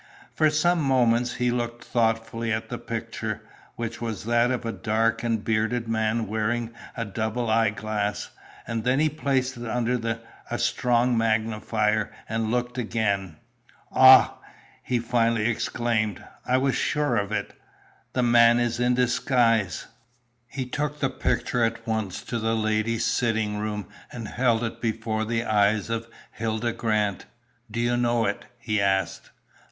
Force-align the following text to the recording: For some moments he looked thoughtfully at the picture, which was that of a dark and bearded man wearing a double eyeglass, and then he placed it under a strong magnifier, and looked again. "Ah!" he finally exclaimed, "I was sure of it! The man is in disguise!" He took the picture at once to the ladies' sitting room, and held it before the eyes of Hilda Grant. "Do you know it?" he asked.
For 0.33 0.49
some 0.49 0.81
moments 0.81 1.35
he 1.35 1.51
looked 1.51 1.83
thoughtfully 1.83 2.51
at 2.51 2.69
the 2.69 2.79
picture, 2.79 3.43
which 3.75 4.01
was 4.01 4.23
that 4.23 4.49
of 4.49 4.65
a 4.65 4.71
dark 4.71 5.21
and 5.21 5.43
bearded 5.43 5.87
man 5.87 6.25
wearing 6.25 6.73
a 6.97 7.05
double 7.05 7.51
eyeglass, 7.51 8.31
and 8.65 8.83
then 8.83 8.99
he 8.99 9.09
placed 9.09 9.57
it 9.57 9.67
under 9.69 10.19
a 10.49 10.57
strong 10.57 11.15
magnifier, 11.15 12.11
and 12.27 12.49
looked 12.49 12.79
again. 12.79 13.35
"Ah!" 13.93 14.39
he 14.81 14.97
finally 14.97 15.47
exclaimed, 15.47 16.23
"I 16.47 16.57
was 16.57 16.75
sure 16.75 17.15
of 17.15 17.31
it! 17.31 17.53
The 18.13 18.23
man 18.23 18.59
is 18.59 18.79
in 18.79 18.95
disguise!" 18.95 19.85
He 20.47 20.65
took 20.65 20.99
the 20.99 21.11
picture 21.11 21.63
at 21.63 21.85
once 21.85 22.23
to 22.23 22.39
the 22.39 22.55
ladies' 22.55 23.05
sitting 23.05 23.59
room, 23.59 23.85
and 24.11 24.27
held 24.29 24.63
it 24.63 24.81
before 24.81 25.25
the 25.25 25.43
eyes 25.45 25.91
of 25.91 26.07
Hilda 26.31 26.73
Grant. 26.73 27.27
"Do 27.69 27.79
you 27.79 27.95
know 27.95 28.25
it?" 28.25 28.45
he 28.57 28.81
asked. 28.81 29.29